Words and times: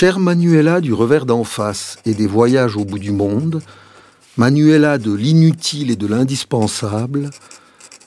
Chère 0.00 0.20
Manuela 0.20 0.80
du 0.80 0.94
revers 0.94 1.26
d'en 1.26 1.42
face 1.42 1.96
et 2.06 2.14
des 2.14 2.28
voyages 2.28 2.76
au 2.76 2.84
bout 2.84 3.00
du 3.00 3.10
monde, 3.10 3.60
Manuela 4.36 4.96
de 4.96 5.12
l'inutile 5.12 5.90
et 5.90 5.96
de 5.96 6.06
l'indispensable, 6.06 7.30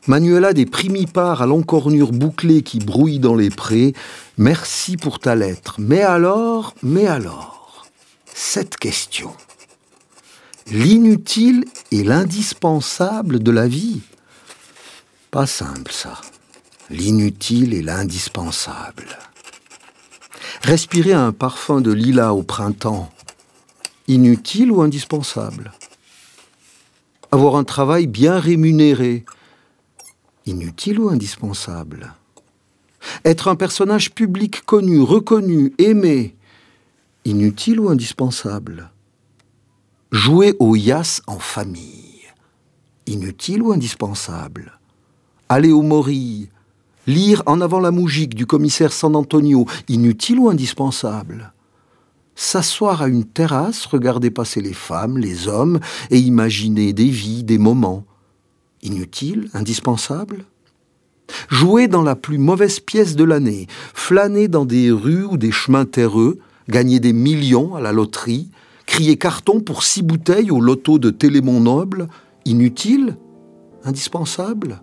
Manuela 0.07 0.53
des 0.53 0.65
primipares 0.65 1.41
à 1.41 1.45
l'encornure 1.45 2.13
bouclée 2.13 2.61
qui 2.61 2.79
brouille 2.79 3.19
dans 3.19 3.35
les 3.35 3.49
prés, 3.49 3.91
merci 4.37 4.95
pour 4.95 5.19
ta 5.19 5.35
lettre. 5.35 5.75
Mais 5.79 6.01
alors, 6.01 6.75
mais 6.81 7.07
alors, 7.07 7.85
cette 8.33 8.77
question. 8.77 9.33
L'inutile 10.67 11.65
et 11.91 12.05
l'indispensable 12.05 13.43
de 13.43 13.51
la 13.51 13.67
vie 13.67 13.99
Pas 15.29 15.45
simple 15.45 15.91
ça. 15.91 16.21
L'inutile 16.89 17.73
et 17.73 17.81
l'indispensable. 17.81 19.17
Respirer 20.63 21.13
un 21.13 21.31
parfum 21.31 21.81
de 21.81 21.91
lilas 21.91 22.35
au 22.35 22.43
printemps, 22.43 23.11
inutile 24.07 24.71
ou 24.71 24.83
indispensable? 24.83 25.71
Avoir 27.31 27.55
un 27.55 27.63
travail 27.63 28.05
bien 28.05 28.39
rémunéré, 28.39 29.25
inutile 30.45 30.99
ou 30.99 31.09
indispensable? 31.09 32.13
Être 33.25 33.47
un 33.47 33.55
personnage 33.55 34.11
public 34.11 34.63
connu, 34.63 35.01
reconnu, 35.01 35.73
aimé, 35.79 36.35
inutile 37.25 37.79
ou 37.79 37.89
indispensable? 37.89 38.91
Jouer 40.11 40.55
au 40.59 40.75
yas 40.75 41.21
en 41.25 41.39
famille, 41.39 42.21
inutile 43.07 43.63
ou 43.63 43.71
indispensable? 43.71 44.79
Aller 45.49 45.71
au 45.71 45.81
mori, 45.81 46.49
Lire 47.07 47.41
en 47.47 47.61
avant 47.61 47.79
la 47.79 47.89
mougique 47.89 48.35
du 48.35 48.45
commissaire 48.45 48.93
San 48.93 49.15
Antonio, 49.15 49.65
inutile 49.87 50.37
ou 50.37 50.49
indispensable? 50.49 51.51
S'asseoir 52.35 53.01
à 53.01 53.07
une 53.07 53.25
terrasse, 53.25 53.85
regarder 53.85 54.29
passer 54.29 54.61
les 54.61 54.73
femmes, 54.73 55.17
les 55.17 55.47
hommes, 55.47 55.79
et 56.11 56.19
imaginer 56.19 56.93
des 56.93 57.09
vies, 57.09 57.43
des 57.43 57.57
moments. 57.57 58.05
Inutile, 58.83 59.49
indispensable? 59.53 60.45
Jouer 61.49 61.87
dans 61.87 62.03
la 62.03 62.15
plus 62.15 62.37
mauvaise 62.37 62.79
pièce 62.79 63.15
de 63.15 63.23
l'année, 63.23 63.67
flâner 63.93 64.47
dans 64.47 64.65
des 64.65 64.91
rues 64.91 65.25
ou 65.25 65.37
des 65.37 65.51
chemins 65.51 65.85
terreux, 65.85 66.39
gagner 66.69 66.99
des 66.99 67.13
millions 67.13 67.75
à 67.75 67.81
la 67.81 67.93
loterie, 67.93 68.49
crier 68.85 69.17
carton 69.17 69.59
pour 69.59 69.83
six 69.83 70.03
bouteilles 70.03 70.51
au 70.51 70.59
loto 70.59 70.99
de 70.99 71.09
Télémon 71.09 71.61
Noble, 71.61 72.07
inutile 72.45 73.17
Indispensable? 73.83 74.81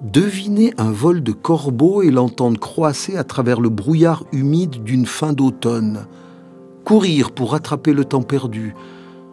Deviner 0.00 0.72
un 0.78 0.90
vol 0.90 1.22
de 1.22 1.32
corbeaux 1.32 2.02
et 2.02 2.10
l'entendre 2.10 2.58
croasser 2.58 3.16
à 3.16 3.24
travers 3.24 3.60
le 3.60 3.68
brouillard 3.68 4.24
humide 4.32 4.82
d'une 4.82 5.06
fin 5.06 5.32
d'automne, 5.32 6.06
courir 6.84 7.32
pour 7.32 7.52
rattraper 7.52 7.92
le 7.92 8.04
temps 8.04 8.22
perdu, 8.22 8.74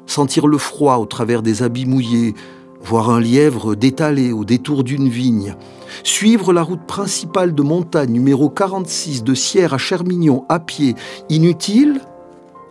sentir 0.05 0.47
le 0.47 0.57
froid 0.57 0.97
au 0.97 1.05
travers 1.05 1.41
des 1.41 1.63
habits 1.63 1.85
mouillés, 1.85 2.35
voir 2.83 3.09
un 3.09 3.19
lièvre 3.19 3.75
détaler 3.75 4.31
au 4.31 4.43
détour 4.43 4.83
d'une 4.83 5.09
vigne, 5.09 5.55
suivre 6.03 6.53
la 6.53 6.63
route 6.63 6.85
principale 6.85 7.55
de 7.55 7.61
montagne 7.61 8.11
numéro 8.11 8.49
46 8.49 9.23
de 9.23 9.33
Sierre 9.33 9.73
à 9.73 9.77
Chermignon 9.77 10.45
à 10.49 10.59
pied, 10.59 10.95
inutile? 11.29 12.01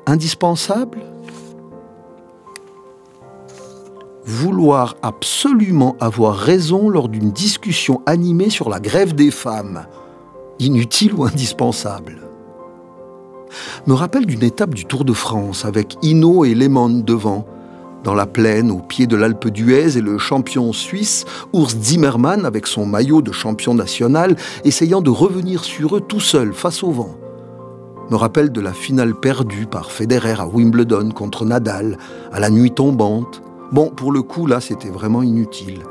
Indispensable? 0.07 0.99
Vouloir 4.27 4.97
absolument 5.03 5.97
avoir 6.01 6.37
raison 6.37 6.89
lors 6.89 7.09
d'une 7.09 7.31
discussion 7.31 8.03
animée 8.07 8.51
sur 8.51 8.69
la 8.69 8.81
grève 8.81 9.15
des 9.15 9.31
femmes, 9.31 9.87
inutile 10.59 11.15
ou 11.15 11.25
indispensable. 11.25 12.19
Me 13.87 13.95
rappelle 13.95 14.27
d'une 14.27 14.43
étape 14.43 14.75
du 14.75 14.85
Tour 14.85 15.05
de 15.05 15.13
France 15.13 15.65
avec 15.65 15.97
Hinault 16.03 16.45
et 16.45 16.55
Lehmann 16.55 17.03
devant, 17.03 17.47
dans 18.03 18.15
la 18.15 18.27
plaine 18.27 18.71
au 18.71 18.79
pied 18.79 19.07
de 19.07 19.17
l'Alpe 19.17 19.49
d'Huez 19.49 19.97
et 19.97 20.01
le 20.01 20.19
champion 20.19 20.73
suisse 20.73 21.25
Urs 21.55 21.71
Zimmermann 21.71 22.45
avec 22.45 22.67
son 22.67 22.85
maillot 22.85 23.23
de 23.23 23.33
champion 23.33 23.75
national 23.75 24.37
essayant 24.65 25.01
de 25.01 25.11
revenir 25.11 25.65
sur 25.65 25.97
eux 25.97 26.01
tout 26.01 26.21
seul 26.21 26.53
face 26.53 26.83
au 26.83 26.91
vent. 26.91 27.15
Me 28.11 28.17
rappelle 28.17 28.53
de 28.53 28.61
la 28.61 28.73
finale 28.73 29.15
perdue 29.15 29.67
par 29.67 29.91
Federer 29.91 30.37
à 30.39 30.47
Wimbledon 30.47 31.11
contre 31.11 31.45
Nadal 31.45 31.99
à 32.33 32.39
la 32.39 32.51
nuit 32.51 32.71
tombante 32.71 33.43
Bon, 33.73 33.91
pour 33.91 34.13
le 34.13 34.23
coup, 34.23 34.47
là, 34.47 34.61
c'était 34.61 34.89
vraiment 34.89 35.23
inutile. 35.23 35.83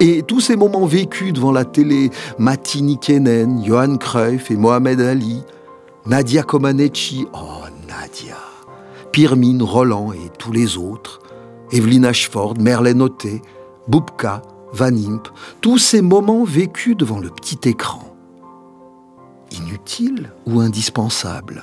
Et 0.00 0.22
tous 0.22 0.40
ces 0.40 0.56
moments 0.56 0.86
vécus 0.86 1.32
devant 1.32 1.52
la 1.52 1.64
télé, 1.64 2.10
Matini 2.38 2.98
Kenen, 2.98 3.62
Johan 3.64 3.96
Cruyff 3.98 4.50
et 4.50 4.56
Mohamed 4.56 5.00
Ali, 5.00 5.42
Nadia 6.06 6.42
Comaneci, 6.42 7.26
oh 7.32 7.62
Nadia, 7.86 8.36
Pirmine, 9.12 9.62
Roland 9.62 10.12
et 10.12 10.30
tous 10.38 10.50
les 10.50 10.76
autres, 10.76 11.20
Evelyn 11.70 12.04
Ashford, 12.04 12.54
Merlène 12.58 13.02
Oté, 13.02 13.42
Boubka, 13.86 14.42
Van 14.72 14.96
Imp, 14.96 15.28
tous 15.60 15.78
ces 15.78 16.02
moments 16.02 16.44
vécus 16.44 16.96
devant 16.96 17.20
le 17.20 17.30
petit 17.30 17.68
écran. 17.68 18.16
Inutiles 19.52 20.32
ou 20.46 20.60
indispensables 20.60 21.62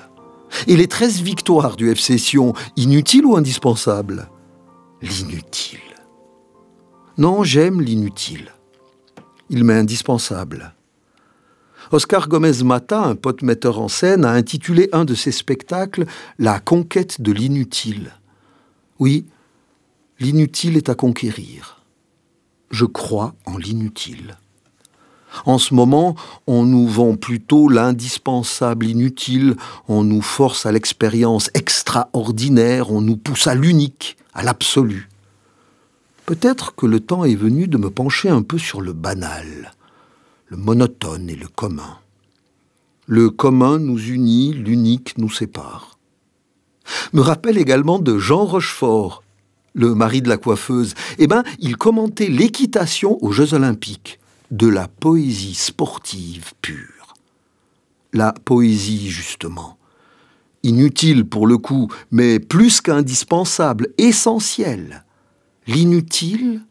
Et 0.68 0.78
les 0.78 0.88
13 0.88 1.22
victoires 1.22 1.76
du 1.76 1.90
FC 1.90 2.18
Sion, 2.18 2.54
inutiles 2.78 3.26
ou 3.26 3.36
indispensables 3.36 4.30
l'inutile. 5.02 5.80
Non, 7.18 7.44
j'aime 7.44 7.82
l'inutile. 7.82 8.52
Il 9.50 9.64
m'est 9.64 9.78
indispensable. 9.78 10.74
Oscar 11.92 12.28
Gomez 12.28 12.64
Mata, 12.64 13.02
un 13.02 13.16
pote 13.16 13.42
metteur 13.42 13.80
en 13.80 13.88
scène, 13.88 14.24
a 14.24 14.32
intitulé 14.32 14.90
un 14.92 15.06
de 15.06 15.16
ses 15.16 15.32
spectacles 15.32 16.06
La 16.38 16.60
conquête 16.60 17.22
de 17.22 17.32
l'inutile. 17.32 18.12
Oui, 19.00 19.26
l'inutile 20.20 20.78
est 20.78 20.90
à 20.90 20.96
conquérir. 20.96 21.82
Je 22.70 22.86
crois 22.86 23.34
en 23.46 23.58
l'inutile. 23.58 24.38
En 25.46 25.58
ce 25.58 25.74
moment, 25.74 26.16
on 26.48 26.64
nous 26.64 26.88
vend 26.88 27.16
plutôt 27.16 27.70
l'indispensable 27.70 28.86
inutile, 28.86 29.56
on 29.88 30.04
nous 30.04 30.22
force 30.22 30.66
à 30.66 30.72
l'expérience 30.72 31.50
extraordinaire, 31.54 32.92
on 32.92 33.02
nous 33.02 33.18
pousse 33.18 33.48
à 33.48 33.56
l'unique, 33.56 34.18
à 34.34 34.44
l'absolu. 34.44 35.10
Peut-être 36.26 36.76
que 36.76 36.86
le 36.86 37.00
temps 37.00 37.24
est 37.24 37.36
venu 37.36 37.68
de 37.68 37.78
me 37.78 37.90
pencher 37.90 38.30
un 38.30 38.44
peu 38.44 38.60
sur 38.60 38.82
le 38.82 38.94
banal, 38.94 39.74
le 40.48 40.58
monotone 40.58 41.28
et 41.30 41.36
le 41.36 41.48
commun. 41.48 41.98
Le 43.08 43.32
commun 43.32 43.80
nous 43.80 44.00
unit, 44.00 44.54
l'unique 44.54 45.18
nous 45.18 45.32
sépare. 45.32 45.98
Me 47.14 47.22
rappelle 47.22 47.58
également 47.58 47.98
de 47.98 48.20
Jean 48.20 48.46
Rochefort, 48.46 49.24
le 49.74 49.96
mari 49.96 50.22
de 50.22 50.30
la 50.30 50.38
coiffeuse. 50.38 50.94
Eh 51.18 51.26
bien, 51.26 51.44
il 51.58 51.78
commentait 51.78 52.30
l'équitation 52.30 53.18
aux 53.24 53.32
Jeux 53.32 53.56
Olympiques 53.56 54.20
de 54.52 54.68
la 54.68 54.88
poésie 54.88 55.56
sportive 55.56 56.54
pure. 56.62 57.16
La 58.14 58.34
poésie, 58.34 59.10
justement. 59.10 59.79
Inutile 60.64 61.26
pour 61.26 61.48
le 61.48 61.58
coup, 61.58 61.92
mais 62.12 62.40
plus 62.40 62.82
qu'indispensable, 62.82 63.90
essentiel. 63.98 65.06
L'inutile, 65.68 66.62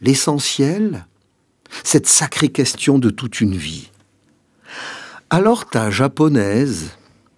l'essentiel, 0.00 1.06
cette 1.84 2.08
sacrée 2.08 2.50
question 2.50 2.98
de 2.98 3.10
toute 3.10 3.40
une 3.40 3.56
vie. 3.56 3.90
Alors 5.30 5.66
ta 5.66 5.90
japonaise, 5.90 6.90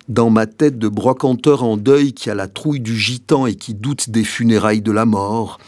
dans 0.09 0.28
ma 0.28 0.47
tête 0.47 0.78
de 0.78 0.88
brocanteur 0.88 1.65
en 1.65 1.76
deuil 1.76 2.12
qui 2.12 2.28
a 2.28 2.34
la 2.34 2.47
trouille 2.47 2.81
du 2.81 2.97
gitan 2.97 3.47
et 3.47 3.54
qui 3.54 3.72
doute 3.72 4.10
des 4.10 4.25
funérailles 4.25 4.82
de 4.82 4.93
la 4.93 5.06
mort, 5.06 5.58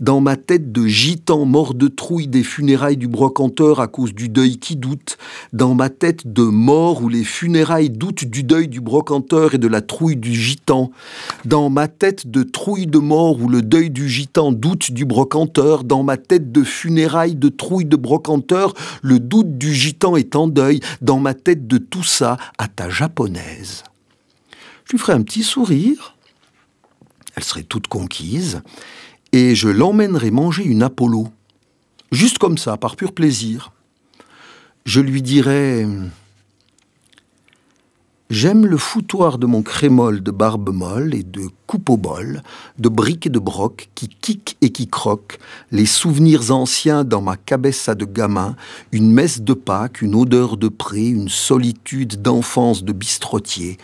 dans 0.00 0.20
ma 0.20 0.36
tête 0.36 0.70
de 0.70 0.86
gitan 0.86 1.46
mort 1.46 1.72
de 1.72 1.88
trouille 1.88 2.28
des 2.28 2.42
funérailles 2.42 2.98
du 2.98 3.08
brocanteur 3.08 3.80
à 3.80 3.86
cause 3.86 4.14
du 4.14 4.28
deuil 4.28 4.58
qui 4.58 4.76
doute, 4.76 5.16
dans 5.54 5.74
ma 5.74 5.88
tête 5.88 6.30
de 6.30 6.42
mort 6.42 7.02
où 7.02 7.08
les 7.08 7.24
funérailles 7.24 7.88
doutent 7.88 8.24
du 8.24 8.42
deuil 8.42 8.68
du 8.68 8.82
brocanteur 8.82 9.54
et 9.54 9.58
de 9.58 9.68
la 9.68 9.80
trouille 9.80 10.16
du 10.16 10.34
gitan, 10.34 10.90
dans 11.46 11.70
ma 11.70 11.88
tête 11.88 12.30
de 12.30 12.42
trouille 12.42 12.86
de 12.86 12.98
mort 12.98 13.40
où 13.40 13.48
le 13.48 13.62
deuil 13.62 13.88
du 13.88 14.08
gitan 14.08 14.52
doute 14.52 14.92
du 14.92 15.06
brocanteur, 15.06 15.84
dans 15.84 16.02
ma 16.02 16.18
tête 16.18 16.52
de 16.52 16.62
funérailles 16.62 17.34
de 17.34 17.48
trouille 17.48 17.86
de 17.86 17.96
brocanteur, 17.96 18.74
le 19.00 19.18
doute 19.20 19.56
du 19.56 19.72
gitan 19.72 20.16
est 20.16 20.36
en 20.36 20.48
deuil, 20.48 20.80
dans 21.00 21.18
ma 21.18 21.32
tête 21.32 21.66
de 21.66 21.78
tout 21.78 22.04
ça 22.04 22.36
à 22.58 22.68
ta 22.68 22.90
japonaise 22.90 23.85
je 24.86 24.92
lui 24.92 24.98
ferai 24.98 25.14
un 25.14 25.22
petit 25.22 25.42
sourire, 25.42 26.14
elle 27.34 27.42
serait 27.42 27.64
toute 27.64 27.88
conquise, 27.88 28.62
et 29.32 29.56
je 29.56 29.68
l'emmènerai 29.68 30.30
manger 30.30 30.62
une 30.64 30.84
Apollo, 30.84 31.28
juste 32.12 32.38
comme 32.38 32.56
ça, 32.56 32.76
par 32.76 32.94
pur 32.94 33.12
plaisir. 33.12 33.72
Je 34.84 35.00
lui 35.00 35.22
dirai 35.22 35.88
J'aime 38.30 38.64
le 38.64 38.76
foutoir 38.76 39.38
de 39.38 39.46
mon 39.46 39.62
crémol 39.62 40.22
de 40.22 40.30
barbe 40.30 40.72
molle 40.72 41.14
et 41.14 41.24
de 41.24 41.48
coupe 41.66 41.90
au 41.90 41.96
bol, 41.96 42.42
de 42.78 42.88
briques 42.88 43.26
et 43.26 43.30
de 43.30 43.38
broc 43.40 43.88
qui 43.96 44.08
kick 44.08 44.56
et 44.60 44.70
qui 44.70 44.86
croque, 44.86 45.38
les 45.72 45.86
souvenirs 45.86 46.52
anciens 46.52 47.02
dans 47.02 47.20
ma 47.20 47.36
cabessa 47.36 47.96
de 47.96 48.04
gamin, 48.04 48.54
une 48.92 49.12
messe 49.12 49.42
de 49.42 49.52
Pâques, 49.52 50.00
une 50.00 50.14
odeur 50.14 50.56
de 50.56 50.68
pré, 50.68 51.06
une 51.06 51.28
solitude 51.28 52.22
d'enfance 52.22 52.84
de 52.84 52.92
bistrotier, 52.92 53.78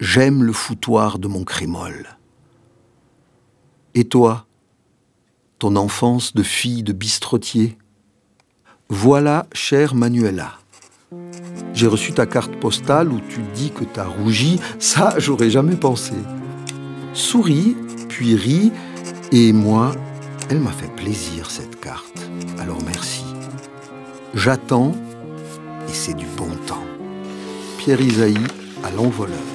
J'aime 0.00 0.42
le 0.42 0.52
foutoir 0.52 1.20
de 1.20 1.28
mon 1.28 1.44
crémol. 1.44 2.18
Et 3.94 4.04
toi, 4.04 4.46
ton 5.60 5.76
enfance 5.76 6.34
de 6.34 6.42
fille 6.42 6.82
de 6.82 6.92
bistrotier? 6.92 7.78
Voilà, 8.88 9.46
chère 9.52 9.94
Manuela. 9.94 10.54
J'ai 11.74 11.86
reçu 11.86 12.12
ta 12.12 12.26
carte 12.26 12.56
postale 12.56 13.12
où 13.12 13.20
tu 13.20 13.40
dis 13.54 13.70
que 13.70 13.84
t'as 13.84 14.06
rougi, 14.06 14.60
ça 14.80 15.14
j'aurais 15.18 15.50
jamais 15.50 15.76
pensé. 15.76 16.14
Souris, 17.12 17.76
puis 18.08 18.34
ris, 18.34 18.72
et 19.30 19.52
moi, 19.52 19.92
elle 20.50 20.60
m'a 20.60 20.72
fait 20.72 20.92
plaisir 20.96 21.50
cette 21.50 21.80
carte, 21.80 22.28
alors 22.58 22.82
merci. 22.84 23.24
J'attends, 24.34 24.92
et 25.88 25.92
c'est 25.92 26.14
du 26.14 26.26
bon 26.36 26.50
temps. 26.66 26.82
Pierre 27.78 28.00
Isaïe 28.00 28.46
à 28.82 28.90
l'envoleur. 28.90 29.53